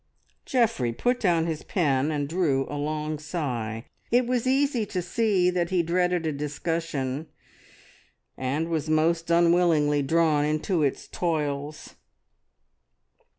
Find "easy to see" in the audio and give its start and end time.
4.47-5.51